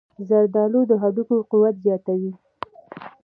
زردآلو 0.27 0.81
د 0.89 0.91
هډوکو 1.01 1.35
قوت 1.51 1.75
زیاتوي. 1.85 2.31